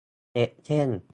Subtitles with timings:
[0.33, 0.89] เด็กเส้น